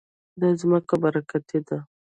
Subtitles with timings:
[0.39, 1.77] دا ځمکه برکتي ده.